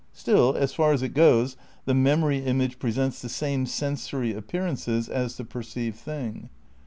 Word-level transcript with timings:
Still, 0.13 0.55
as 0.57 0.73
far 0.73 0.93
as 0.93 1.03
it 1.03 1.13
goes, 1.13 1.55
the 1.85 1.93
memory 1.93 2.39
image 2.39 2.79
presents 2.79 3.21
the 3.21 3.29
same 3.29 3.67
sensory 3.67 4.33
appearances 4.33 5.07
as 5.07 5.37
the 5.37 5.45
perceived 5.45 5.97
thing. 5.97 6.49